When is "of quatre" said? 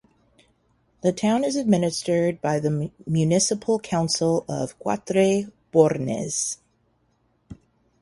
4.49-5.51